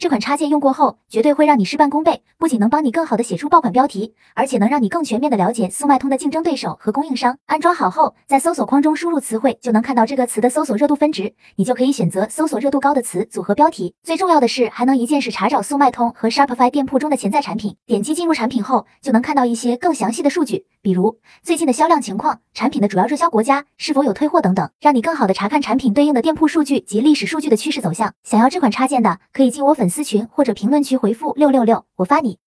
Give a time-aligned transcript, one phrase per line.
[0.00, 7.36] 这款插件用过后，绝对会让你事半功倍，不仅能帮你更好的写出爆款标题，而且能让你更全面的了解速卖通的竞争对手和供应商。
[7.44, 13.94] 安装好后，在搜索框中输入词汇，就能看到这个词的搜索热度分值，你就可以选择搜索热度高的词组合标题。
[14.02, 17.76] 最重要的是，还能一键式查找速卖通和 Shopify 店铺中的潜在产品。
[17.84, 28.14] 点击进入产品后，就能看到一些更详细的数据，比如最近的销量情况、产品的主要热销国家、是否有退货等等，让你更好的查看产品对应的店铺数据及历史数据的趋势走向。
[28.24, 32.38] 想要这款插件的，可以进我粉丝群或者评论区回复六六六，我发你。